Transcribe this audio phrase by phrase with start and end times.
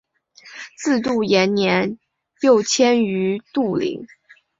[0.77, 1.99] 子杜延年
[2.39, 4.07] 又迁于杜陵。